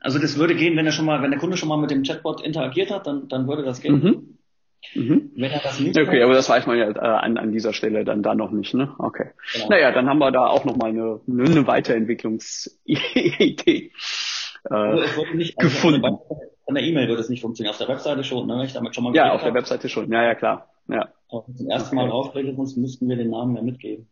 also 0.00 0.18
das 0.18 0.38
würde 0.38 0.54
gehen, 0.54 0.76
wenn 0.76 0.86
er 0.86 0.92
schon 0.92 1.06
mal, 1.06 1.22
wenn 1.22 1.30
der 1.30 1.40
Kunde 1.40 1.56
schon 1.56 1.68
mal 1.68 1.76
mit 1.76 1.90
dem 1.90 2.02
Chatbot 2.02 2.40
interagiert 2.40 2.90
hat, 2.90 3.06
dann, 3.06 3.28
dann 3.28 3.46
würde 3.46 3.62
das 3.62 3.80
gehen. 3.80 3.94
Mhm. 3.94 4.36
Mhm. 4.94 5.32
Wenn 5.36 5.50
er 5.50 5.60
das 5.60 5.78
nicht 5.78 5.98
Okay, 5.98 6.20
hat, 6.20 6.24
aber 6.24 6.34
das 6.34 6.48
weiß 6.48 6.66
man 6.66 6.78
ja 6.78 6.88
äh, 6.88 6.98
an, 6.98 7.36
an 7.36 7.52
dieser 7.52 7.74
Stelle 7.74 8.04
dann 8.04 8.22
da 8.22 8.34
noch 8.34 8.50
nicht, 8.50 8.72
ne? 8.72 8.94
Okay. 8.98 9.26
Genau. 9.52 9.68
Naja, 9.68 9.92
dann 9.92 10.08
haben 10.08 10.18
wir 10.18 10.32
da 10.32 10.46
auch 10.46 10.64
nochmal 10.64 10.90
eine, 10.90 11.20
eine 11.28 11.66
Weiterentwicklungsidee 11.66 13.92
äh, 14.68 14.74
also 14.74 15.24
nicht, 15.34 15.58
also 15.58 15.70
gefunden. 15.70 16.04
An 16.04 16.74
der 16.74 16.84
E-Mail 16.84 17.08
würde 17.08 17.20
es 17.20 17.28
nicht 17.28 17.40
funktionieren, 17.40 17.72
auf 17.72 17.78
der 17.78 17.88
Webseite 17.88 18.24
schon, 18.24 18.46
ne? 18.46 18.64
Ich 18.64 18.72
damit 18.72 18.94
schon 18.94 19.04
mal 19.04 19.14
ja, 19.14 19.32
auf 19.32 19.42
der 19.42 19.54
Webseite 19.54 19.88
schon, 19.88 20.10
ja, 20.12 20.22
ja, 20.22 20.34
klar. 20.34 20.68
Ja. 20.88 21.08
Zum 21.28 21.68
ersten 21.68 21.96
Mal 21.96 22.08
draufklicke, 22.08 22.54
sonst 22.54 22.76
müssten 22.76 23.08
wir 23.08 23.16
den 23.16 23.30
Namen 23.30 23.56
ja 23.56 23.62
mitgeben. 23.62 24.08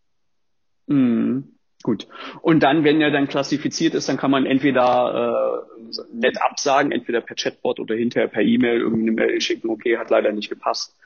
Mhm. 0.86 1.57
Gut. 1.82 2.08
Und 2.42 2.62
dann, 2.62 2.82
wenn 2.82 3.00
er 3.00 3.12
dann 3.12 3.28
klassifiziert 3.28 3.94
ist, 3.94 4.08
dann 4.08 4.16
kann 4.16 4.32
man 4.32 4.46
entweder 4.46 5.64
äh, 5.76 6.00
nett 6.12 6.42
absagen, 6.42 6.90
entweder 6.90 7.20
per 7.20 7.36
Chatbot 7.36 7.78
oder 7.78 7.94
hinterher 7.94 8.28
per 8.28 8.42
E-Mail 8.42 8.80
irgendeine 8.80 9.12
Mail 9.12 9.40
schicken, 9.40 9.70
okay, 9.70 9.96
hat 9.96 10.10
leider 10.10 10.32
nicht 10.32 10.48
gepasst. 10.48 10.96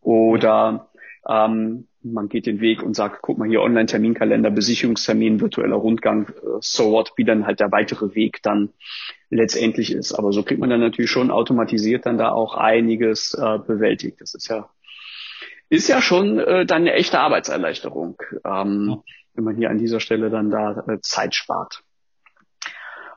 Oder 0.00 0.88
ähm, 1.28 1.88
man 2.04 2.28
geht 2.28 2.46
den 2.46 2.60
Weg 2.60 2.82
und 2.84 2.94
sagt, 2.94 3.20
guck 3.22 3.38
mal 3.38 3.48
hier 3.48 3.62
Online-Terminkalender, 3.62 4.50
Besicherungstermin, 4.50 5.40
virtueller 5.40 5.76
Rundgang, 5.76 6.28
äh, 6.28 6.58
so 6.60 6.92
what, 6.92 7.12
wie 7.16 7.24
dann 7.24 7.44
halt 7.44 7.58
der 7.58 7.72
weitere 7.72 8.14
Weg 8.14 8.42
dann 8.44 8.70
letztendlich 9.28 9.92
ist. 9.92 10.12
Aber 10.12 10.32
so 10.32 10.44
kriegt 10.44 10.60
man 10.60 10.70
dann 10.70 10.80
natürlich 10.80 11.10
schon 11.10 11.32
automatisiert 11.32 12.06
dann 12.06 12.18
da 12.18 12.30
auch 12.30 12.54
einiges 12.54 13.34
äh, 13.34 13.58
bewältigt. 13.58 14.20
Das 14.20 14.34
ist 14.34 14.48
ja 14.48 14.68
ist 15.68 15.88
ja 15.88 16.02
schon 16.02 16.38
äh, 16.38 16.66
dann 16.66 16.82
eine 16.82 16.92
echte 16.92 17.18
Arbeitserleichterung. 17.18 18.18
Ähm, 18.44 18.86
ja 18.88 19.02
wenn 19.34 19.44
man 19.44 19.56
hier 19.56 19.70
an 19.70 19.78
dieser 19.78 20.00
Stelle 20.00 20.30
dann 20.30 20.50
da 20.50 20.84
äh, 20.86 21.00
Zeit 21.00 21.34
spart. 21.34 21.82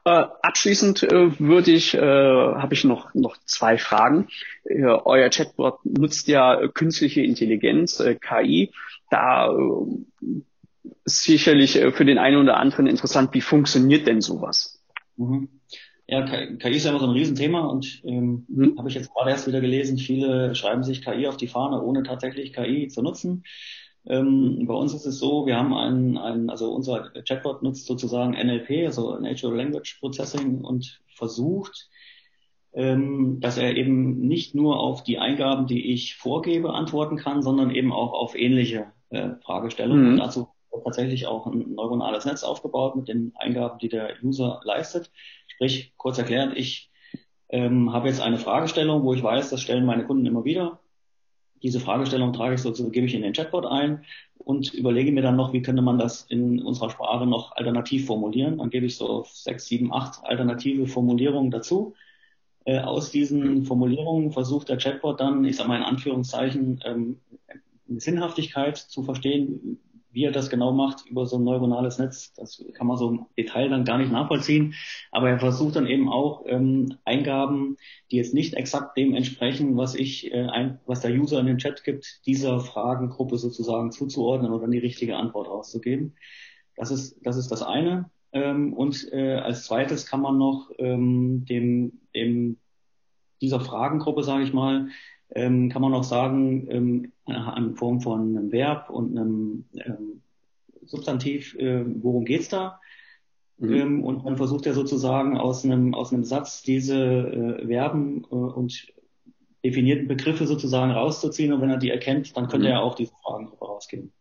Äh, 0.08 0.28
abschließend 0.44 1.02
äh, 1.02 1.40
würde 1.40 1.72
ich, 1.72 1.96
äh, 1.96 2.00
habe 2.00 2.76
ich 2.76 2.84
noch 2.84 3.16
noch 3.16 3.38
zwei 3.46 3.80
Fragen. 3.80 4.28
Äh, 4.64 4.84
euer 4.84 5.30
Chatbot 5.30 5.80
nutzt 5.84 6.28
ja 6.28 6.68
künstliche 6.68 7.22
Intelligenz, 7.22 8.00
äh, 8.00 8.14
KI. 8.14 8.72
Da 9.10 9.48
äh, 9.48 10.44
ist 11.06 11.24
sicherlich 11.24 11.78
äh, 11.78 11.92
für 11.92 12.06
den 12.06 12.20
einen 12.20 12.38
oder 12.38 12.58
anderen 12.58 12.86
interessant, 12.86 13.34
wie 13.34 13.42
funktioniert 13.42 14.06
denn 14.06 14.22
sowas? 14.22 14.80
Mhm. 15.18 15.50
Ja, 16.08 16.24
KI 16.24 16.76
ist 16.76 16.84
ja 16.84 16.92
immer 16.92 17.00
so 17.00 17.08
ein 17.08 17.14
Riesenthema 17.14 17.62
und 17.66 18.04
ähm, 18.06 18.46
mhm. 18.48 18.78
habe 18.78 18.90
ich 18.90 18.94
jetzt 18.94 19.12
gerade 19.12 19.32
erst 19.32 19.48
wieder 19.48 19.60
gelesen, 19.60 19.98
viele 19.98 20.54
schreiben 20.54 20.84
sich 20.84 21.04
KI 21.04 21.26
auf 21.26 21.38
die 21.38 21.48
Fahne, 21.48 21.82
ohne 21.82 22.04
tatsächlich 22.04 22.54
KI 22.54 22.90
zu 22.90 23.02
nutzen. 23.02 23.44
Ähm, 24.08 24.66
bei 24.68 24.74
uns 24.74 24.94
ist 24.94 25.06
es 25.06 25.18
so, 25.18 25.46
wir 25.46 25.58
haben 25.58 25.74
einen, 25.74 26.18
einen, 26.18 26.50
also 26.50 26.72
unser 26.72 27.12
Chatbot 27.28 27.64
nutzt 27.64 27.88
sozusagen 27.88 28.34
NLP, 28.34 28.86
also 28.86 29.18
Natural 29.18 29.58
Language 29.58 29.98
Processing 30.00 30.62
und 30.62 31.02
versucht, 31.16 31.90
ähm, 32.74 33.40
dass 33.40 33.58
er 33.58 33.76
eben 33.76 34.20
nicht 34.28 34.54
nur 34.54 34.80
auf 34.80 35.04
die 35.04 35.18
Eingaben, 35.18 35.66
die 35.66 35.94
ich 35.94 36.16
vorgebe, 36.16 36.74
antworten 36.74 37.18
kann, 37.18 37.42
sondern 37.42 37.72
eben 37.72 37.92
auch 37.92 38.14
auf 38.14 38.38
ähnliche 38.38 38.92
äh, 39.10 39.30
Fragestellungen. 39.44 40.14
Mhm. 40.14 40.18
Dazu 40.18 40.50
tatsächlich 40.84 41.26
auch 41.26 41.48
ein 41.48 41.74
neuronales 41.74 42.26
Netz 42.26 42.44
aufgebaut 42.44 42.96
mit 42.96 43.08
den 43.08 43.32
Eingaben, 43.36 43.80
die 43.80 43.90
der 43.90 44.14
User 44.22 44.60
leistet. 44.64 45.10
Sprich, 45.48 45.94
kurz 45.98 46.18
erklärt, 46.18 46.56
ich 46.56 46.92
ähm, 47.50 47.94
habe 47.94 48.10
jetzt 48.10 48.22
eine 48.22 48.38
Fragestellung, 48.38 49.04
wo 49.04 49.14
ich 49.14 49.24
weiß, 49.24 49.50
das 49.50 49.62
stellen 49.62 49.86
meine 49.86 50.06
Kunden 50.06 50.26
immer 50.26 50.44
wieder 50.44 50.80
diese 51.66 51.80
Fragestellung 51.80 52.32
trage 52.32 52.54
ich 52.54 52.62
sozusagen, 52.62 52.92
gebe 52.92 53.08
ich 53.08 53.16
in 53.16 53.24
den 53.24 53.34
Chatbot 53.34 53.66
ein 53.66 54.06
und 54.38 54.72
überlege 54.76 55.12
mir 55.12 55.24
dann 55.24 55.36
noch, 55.36 55.52
wie 55.52 55.64
könnte 55.64 55.82
man 55.82 55.98
das 55.98 56.28
in 56.30 56.62
unserer 56.62 56.92
Sprache 56.92 57.26
noch 57.26 57.54
alternativ 57.54 58.06
formulieren. 58.06 58.60
Dann 58.60 58.70
gebe 58.70 58.86
ich 58.86 58.98
so 58.98 59.26
sechs, 59.28 59.66
sieben, 59.66 59.92
acht 59.92 60.24
alternative 60.24 60.86
Formulierungen 60.86 61.50
dazu. 61.50 61.96
Äh, 62.66 62.82
aus 62.82 63.10
diesen 63.10 63.64
Formulierungen 63.64 64.32
versucht 64.32 64.70
der 64.70 64.78
Chatbot 64.78 65.20
dann, 65.20 65.44
ich 65.44 65.56
sage 65.56 65.70
mal 65.70 65.78
in 65.78 65.84
Anführungszeichen, 65.84 66.82
ähm, 66.86 67.20
Sinnhaftigkeit 67.88 68.78
zu 68.78 69.02
verstehen. 69.02 69.80
Wie 70.16 70.24
er 70.24 70.32
das 70.32 70.50
genau 70.50 70.72
macht 70.72 71.06
über 71.08 71.26
so 71.26 71.38
ein 71.38 71.44
neuronales 71.44 72.00
Netz, 72.00 72.34
das 72.34 72.64
kann 72.74 72.88
man 72.88 72.98
so 72.98 73.10
im 73.10 73.26
Detail 73.38 73.70
dann 73.70 73.84
gar 73.84 73.98
nicht 73.98 74.12
nachvollziehen. 74.12 74.74
Aber 75.12 75.30
er 75.30 75.40
versucht 75.40 75.76
dann 75.76 75.88
eben 75.88 76.10
auch 76.10 76.46
ähm, 76.48 76.98
Eingaben, 77.04 77.76
die 78.10 78.16
jetzt 78.16 78.34
nicht 78.34 78.54
exakt 78.54 78.98
dem 78.98 79.14
entsprechen, 79.14 79.76
was 79.76 79.94
ich, 79.94 80.32
äh, 80.32 80.48
ein, 80.48 80.80
was 80.86 81.02
der 81.02 81.12
User 81.12 81.40
in 81.42 81.48
den 81.48 81.58
Chat 81.58 81.84
gibt, 81.84 82.26
dieser 82.26 82.62
Fragengruppe 82.62 83.38
sozusagen 83.38 83.92
zuzuordnen 83.92 84.58
dann 84.60 84.72
die 84.72 84.80
richtige 84.80 85.18
Antwort 85.18 85.50
rauszugeben. 85.50 86.16
Das 86.78 86.92
ist 86.92 87.20
das, 87.22 87.36
ist 87.36 87.52
das 87.52 87.62
eine. 87.62 88.10
Ähm, 88.32 88.72
und 88.74 89.12
äh, 89.12 89.36
als 89.36 89.66
zweites 89.66 90.06
kann 90.06 90.22
man 90.22 90.38
noch 90.38 90.72
ähm, 90.78 91.46
dem, 91.46 92.00
dem 92.16 92.58
dieser 93.42 93.60
Fragengruppe, 93.60 94.24
sage 94.24 94.44
ich 94.44 94.54
mal, 94.54 94.88
ähm, 95.34 95.70
kann 95.70 95.82
man 95.82 95.94
auch 95.94 96.06
sagen, 96.06 96.68
ähm, 96.70 97.12
in 97.28 97.76
Form 97.76 98.02
von 98.02 98.38
einem 98.38 98.52
Verb 98.52 98.90
und 98.90 99.18
einem 99.18 99.66
ähm, 99.74 100.22
Substantiv, 100.86 101.56
äh, 101.56 101.84
worum 101.86 102.26
geht's 102.26 102.50
da? 102.50 102.80
Mhm. 103.58 103.74
Ähm, 103.74 104.04
und 104.04 104.26
dann 104.26 104.38
versucht 104.38 104.66
er 104.66 104.74
sozusagen 104.74 105.38
aus 105.38 105.64
einem, 105.64 105.94
aus 105.94 106.14
einem 106.14 106.24
Satz 106.24 106.62
diese 106.62 106.98
äh, 106.98 107.68
Verben 107.68 108.24
äh, 108.24 108.36
und 108.36 108.94
definierten 109.64 110.08
Begriffe 110.08 110.46
sozusagen 110.46 110.92
rauszuziehen. 110.92 111.54
Und 111.54 111.62
wenn 111.62 111.70
er 111.70 111.78
die 111.78 111.90
erkennt, 111.90 112.36
dann 112.38 112.48
könnte 112.48 112.68
mhm. 112.68 112.74
er 112.74 112.82
auch 112.82 112.96
diese 112.96 113.14
Fragengruppe 113.24 113.66
rausgeben. 113.66 114.12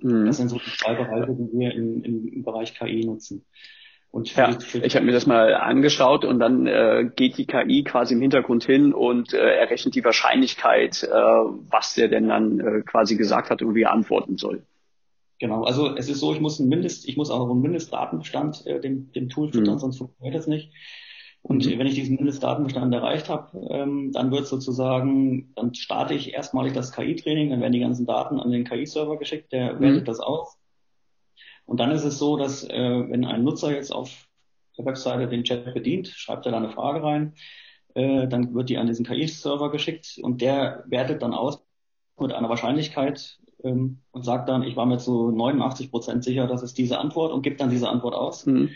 Mhm. 0.00 0.26
Das 0.26 0.36
sind 0.36 0.48
so 0.48 0.58
die 0.58 0.70
zwei 0.78 0.94
Bereiche, 0.94 1.34
die 1.34 1.58
wir 1.58 1.72
im, 1.72 2.02
im 2.02 2.42
Bereich 2.42 2.74
KI 2.74 3.04
nutzen. 3.04 3.44
Und 4.12 4.34
ja, 4.34 4.58
ich 4.82 4.96
habe 4.96 5.06
mir 5.06 5.12
das 5.12 5.26
mal 5.26 5.54
angeschaut 5.54 6.24
und 6.24 6.40
dann 6.40 6.66
äh, 6.66 7.08
geht 7.14 7.38
die 7.38 7.46
KI 7.46 7.84
quasi 7.84 8.14
im 8.14 8.20
Hintergrund 8.20 8.64
hin 8.64 8.92
und 8.92 9.32
äh, 9.32 9.54
errechnet 9.56 9.94
die 9.94 10.04
Wahrscheinlichkeit, 10.04 11.04
äh, 11.04 11.08
was 11.08 11.94
der 11.94 12.08
denn 12.08 12.28
dann 12.28 12.58
äh, 12.58 12.80
quasi 12.82 13.16
gesagt 13.16 13.50
hat 13.50 13.62
und 13.62 13.74
wie 13.76 13.82
er 13.82 13.92
antworten 13.92 14.36
soll. 14.36 14.64
Genau, 15.38 15.62
also 15.62 15.94
es 15.94 16.08
ist 16.08 16.18
so, 16.18 16.34
ich 16.34 16.40
muss 16.40 16.58
ein 16.58 16.68
Mindest, 16.68 17.08
ich 17.08 17.16
muss 17.16 17.30
auch 17.30 17.48
einen 17.48 17.60
Mindestdatenbestand 17.60 18.66
äh, 18.66 18.80
dem, 18.80 19.12
dem 19.12 19.28
Tool 19.28 19.52
füttern, 19.52 19.74
mhm. 19.74 19.78
sonst 19.78 19.98
funktioniert 19.98 20.34
das 20.34 20.48
nicht. 20.48 20.72
Und 21.42 21.64
mhm. 21.64 21.78
wenn 21.78 21.86
ich 21.86 21.94
diesen 21.94 22.16
Mindestdatenbestand 22.16 22.92
erreicht 22.92 23.28
habe, 23.28 23.58
ähm, 23.70 24.10
dann 24.12 24.32
wird 24.32 24.46
sozusagen, 24.48 25.52
dann 25.54 25.72
starte 25.74 26.14
ich 26.14 26.34
erstmalig 26.34 26.72
das 26.72 26.92
KI-Training, 26.92 27.50
dann 27.50 27.60
werden 27.60 27.72
die 27.72 27.80
ganzen 27.80 28.06
Daten 28.06 28.40
an 28.40 28.50
den 28.50 28.64
KI-Server 28.64 29.18
geschickt, 29.18 29.52
der 29.52 29.74
mhm. 29.74 29.80
wertet 29.80 30.08
das 30.08 30.18
aus 30.18 30.59
und 31.70 31.78
dann 31.78 31.92
ist 31.92 32.02
es 32.02 32.18
so, 32.18 32.36
dass 32.36 32.64
äh, 32.64 33.10
wenn 33.10 33.24
ein 33.24 33.44
Nutzer 33.44 33.72
jetzt 33.72 33.92
auf 33.92 34.26
der 34.76 34.86
Webseite 34.86 35.28
den 35.28 35.44
Chat 35.44 35.72
bedient, 35.72 36.08
schreibt 36.08 36.44
er 36.44 36.50
da 36.50 36.58
eine 36.58 36.70
Frage 36.70 37.00
rein, 37.00 37.34
äh, 37.94 38.26
dann 38.26 38.54
wird 38.54 38.70
die 38.70 38.76
an 38.76 38.88
diesen 38.88 39.06
KI-Server 39.06 39.70
geschickt 39.70 40.18
und 40.20 40.40
der 40.40 40.82
wertet 40.88 41.22
dann 41.22 41.32
aus 41.32 41.62
mit 42.18 42.32
einer 42.32 42.48
Wahrscheinlichkeit 42.48 43.38
ähm, 43.62 44.00
und 44.10 44.24
sagt 44.24 44.48
dann, 44.48 44.64
ich 44.64 44.74
war 44.74 44.84
mir 44.84 44.98
zu 44.98 45.30
89 45.30 45.92
Prozent 45.92 46.24
sicher, 46.24 46.48
das 46.48 46.64
ist 46.64 46.76
diese 46.76 46.98
Antwort 46.98 47.32
und 47.32 47.42
gibt 47.42 47.60
dann 47.60 47.70
diese 47.70 47.88
Antwort 47.88 48.14
aus. 48.14 48.46
Mhm. 48.46 48.70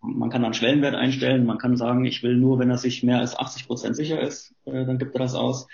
Man 0.00 0.30
kann 0.30 0.42
dann 0.42 0.52
Schwellenwert 0.54 0.96
einstellen, 0.96 1.46
man 1.46 1.58
kann 1.58 1.76
sagen, 1.76 2.04
ich 2.04 2.24
will 2.24 2.34
nur, 2.36 2.58
wenn 2.58 2.70
er 2.70 2.78
sich 2.78 3.04
mehr 3.04 3.20
als 3.20 3.38
80 3.38 3.68
Prozent 3.68 3.94
sicher 3.94 4.20
ist, 4.20 4.56
äh, 4.64 4.84
dann 4.84 4.98
gibt 4.98 5.14
er 5.14 5.20
das 5.20 5.36
aus. 5.36 5.68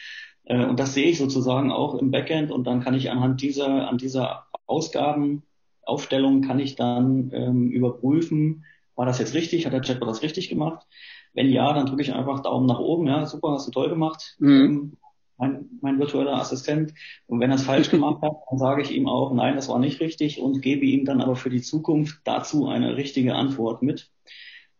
Äh, 0.44 0.66
und 0.66 0.78
das 0.78 0.92
sehe 0.92 1.08
ich 1.08 1.16
sozusagen 1.16 1.72
auch 1.72 1.94
im 1.94 2.10
Backend 2.10 2.50
und 2.50 2.66
dann 2.66 2.82
kann 2.82 2.92
ich 2.92 3.10
anhand 3.10 3.40
dieser, 3.40 3.88
an 3.88 3.96
dieser 3.96 4.44
Ausgaben 4.66 5.42
Aufstellung 5.86 6.42
kann 6.42 6.58
ich 6.58 6.76
dann 6.76 7.30
ähm, 7.32 7.70
überprüfen, 7.70 8.64
war 8.94 9.06
das 9.06 9.18
jetzt 9.18 9.34
richtig, 9.34 9.66
hat 9.66 9.72
der 9.72 9.82
Chatbot 9.82 10.08
das 10.08 10.22
richtig 10.22 10.48
gemacht? 10.48 10.86
Wenn 11.34 11.50
ja, 11.50 11.72
dann 11.72 11.86
drücke 11.86 12.02
ich 12.02 12.14
einfach 12.14 12.40
Daumen 12.40 12.66
nach 12.66 12.78
oben, 12.78 13.06
ja, 13.06 13.26
super, 13.26 13.52
hast 13.52 13.66
du 13.68 13.70
toll 13.70 13.88
gemacht, 13.88 14.36
mhm. 14.38 14.48
Ähm, 14.48 14.96
mein, 15.38 15.68
mein 15.82 15.98
virtueller 15.98 16.36
Assistent. 16.36 16.94
Und 17.26 17.40
wenn 17.40 17.50
er 17.50 17.56
es 17.56 17.64
falsch 17.64 17.90
gemacht 17.90 18.22
hat, 18.22 18.32
dann 18.48 18.58
sage 18.58 18.82
ich 18.82 18.90
ihm 18.90 19.06
auch, 19.06 19.32
nein, 19.34 19.54
das 19.54 19.68
war 19.68 19.78
nicht 19.78 20.00
richtig 20.00 20.40
und 20.40 20.62
gebe 20.62 20.86
ihm 20.86 21.04
dann 21.04 21.20
aber 21.20 21.36
für 21.36 21.50
die 21.50 21.60
Zukunft 21.60 22.20
dazu 22.24 22.68
eine 22.68 22.96
richtige 22.96 23.34
Antwort 23.34 23.82
mit. 23.82 24.10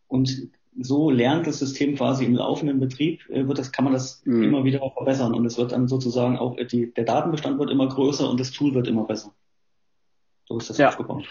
Und 0.08 0.50
so 0.78 1.10
lernt 1.10 1.46
das 1.46 1.58
System 1.58 1.96
quasi 1.96 2.24
im 2.24 2.34
laufenden 2.34 2.80
Betrieb, 2.80 3.28
äh, 3.30 3.46
wird 3.46 3.58
das, 3.58 3.72
kann 3.72 3.84
man 3.84 3.94
das 3.94 4.22
mhm. 4.24 4.42
immer 4.42 4.64
wieder 4.64 4.80
verbessern 4.94 5.34
und 5.34 5.44
es 5.46 5.58
wird 5.58 5.72
dann 5.72 5.88
sozusagen 5.88 6.38
auch, 6.38 6.56
die, 6.56 6.92
der 6.92 7.04
Datenbestand 7.04 7.58
wird 7.58 7.70
immer 7.70 7.88
größer 7.88 8.28
und 8.28 8.40
das 8.40 8.50
Tool 8.50 8.74
wird 8.74 8.88
immer 8.88 9.04
besser. 9.04 9.32
So 10.46 10.58
ist 10.58 10.70
das 10.70 10.78
ja. 10.78 10.88
aufgebaut. 10.88 11.24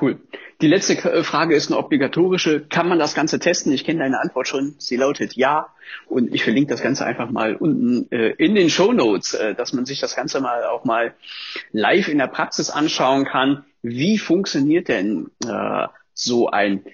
Cool. 0.00 0.20
Die 0.60 0.66
letzte 0.66 0.94
äh, 0.94 1.22
Frage 1.22 1.54
ist 1.54 1.70
eine 1.70 1.78
obligatorische. 1.78 2.66
Kann 2.66 2.88
man 2.88 2.98
das 2.98 3.14
Ganze 3.14 3.38
testen? 3.38 3.72
Ich 3.72 3.84
kenne 3.84 4.00
deine 4.00 4.20
Antwort 4.20 4.48
schon. 4.48 4.74
Sie 4.78 4.96
lautet 4.96 5.34
ja. 5.34 5.74
Und 6.06 6.34
ich 6.34 6.42
verlinke 6.42 6.70
das 6.70 6.82
Ganze 6.82 7.04
einfach 7.04 7.30
mal 7.30 7.54
unten 7.54 8.10
äh, 8.10 8.30
in 8.30 8.54
den 8.54 8.70
Show 8.70 8.92
Notes, 8.92 9.34
äh, 9.34 9.54
dass 9.54 9.72
man 9.72 9.84
sich 9.86 10.00
das 10.00 10.16
Ganze 10.16 10.40
mal 10.40 10.64
auch 10.64 10.84
mal 10.84 11.14
live 11.72 12.08
in 12.08 12.18
der 12.18 12.26
Praxis 12.26 12.70
anschauen 12.70 13.24
kann. 13.24 13.64
Wie 13.82 14.18
funktioniert 14.18 14.88
denn 14.88 15.30
äh, 15.46 15.86
so 16.12 16.48
ein 16.48 16.84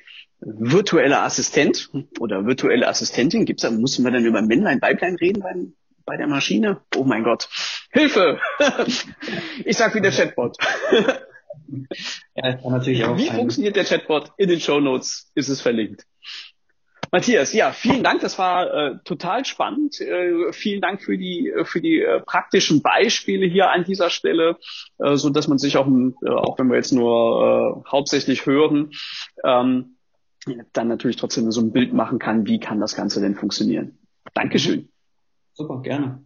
virtueller 0.41 1.23
Assistent 1.23 1.91
oder 2.19 2.47
virtuelle 2.47 2.89
Assistentin? 2.89 3.45
Gibt's 3.45 3.63
da, 3.63 3.71
muss 3.71 3.99
man 3.99 4.13
dann 4.13 4.25
über 4.25 4.43
Männlein, 4.43 4.83
Weiblein 4.83 5.17
reden 5.17 5.43
beim, 5.43 5.75
bei 6.05 6.17
der 6.17 6.27
Maschine? 6.27 6.81
Oh 6.97 7.05
mein 7.05 7.23
Gott. 7.23 7.49
Hilfe! 7.93 8.41
ich 9.65 9.77
sag 9.77 9.95
wieder 9.95 10.11
Chatbot. 10.11 10.57
ja, 12.35 12.57
kann 12.57 12.73
natürlich 12.73 13.05
auch 13.05 13.17
Wie 13.17 13.27
sein. 13.27 13.37
funktioniert 13.37 13.77
der 13.77 13.85
Chatbot? 13.85 14.33
In 14.37 14.49
den 14.49 14.61
Show 14.61 14.81
Notes 14.81 15.31
ist 15.35 15.49
es 15.49 15.61
verlinkt. 15.61 16.07
Matthias, 17.13 17.53
ja, 17.53 17.73
vielen 17.73 18.05
Dank. 18.05 18.21
Das 18.21 18.39
war 18.39 18.73
äh, 18.73 18.99
total 19.05 19.45
spannend. 19.45 20.01
Äh, 20.01 20.53
vielen 20.53 20.81
Dank 20.81 21.03
für 21.03 21.19
die 21.19 21.49
äh, 21.49 21.65
für 21.65 21.81
die 21.81 22.01
äh, 22.01 22.21
praktischen 22.21 22.83
Beispiele 22.83 23.47
hier 23.47 23.71
an 23.71 23.83
dieser 23.83 24.11
Stelle, 24.11 24.59
äh, 24.99 25.17
so 25.17 25.31
dass 25.31 25.49
man 25.49 25.59
sich 25.59 25.77
auch, 25.77 25.89
äh, 25.89 26.29
auch 26.29 26.57
wenn 26.61 26.69
wir 26.69 26.77
jetzt 26.77 26.93
nur 26.93 27.85
hauptsächlich 27.91 28.47
hören, 28.47 28.93
ähm, 29.43 29.97
dann 30.73 30.87
natürlich 30.87 31.17
trotzdem 31.17 31.51
so 31.51 31.61
ein 31.61 31.73
Bild 31.73 31.93
machen 31.93 32.21
kann, 32.21 32.47
wie 32.47 32.61
kann 32.61 32.81
das 32.81 32.95
Ganze 32.95 33.21
denn 33.21 33.35
funktionieren. 33.35 33.99
Dankeschön. 34.35 34.89
Super, 35.53 35.83
gerne. 35.83 36.25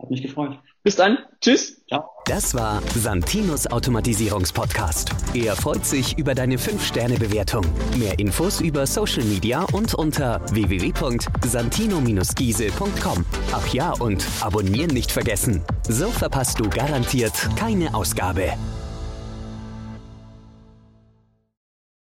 Hat 0.00 0.10
mich 0.10 0.22
gefreut. 0.22 0.58
Bis 0.82 0.96
dann. 0.96 1.18
Tschüss. 1.40 1.80
Ciao. 1.88 2.10
Das 2.26 2.54
war 2.54 2.82
Santinos 2.94 3.66
Automatisierungspodcast. 3.66 5.10
Er 5.34 5.56
freut 5.56 5.86
sich 5.86 6.18
über 6.18 6.34
deine 6.34 6.56
5-Sterne-Bewertung. 6.56 7.64
Mehr 7.96 8.18
Infos 8.18 8.60
über 8.60 8.86
Social 8.86 9.24
Media 9.24 9.64
und 9.72 9.94
unter 9.94 10.42
www.santino-giese.com. 10.52 13.24
Ach 13.52 13.66
ja, 13.68 13.92
und 13.92 14.26
abonnieren 14.40 14.90
nicht 14.90 15.10
vergessen. 15.10 15.62
So 15.88 16.10
verpasst 16.10 16.60
du 16.60 16.68
garantiert 16.68 17.32
keine 17.56 17.94
Ausgabe. 17.94 18.52